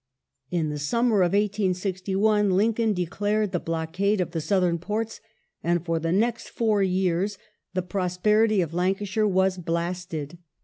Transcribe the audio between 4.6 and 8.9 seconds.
ports, and for the next four years the prosperity of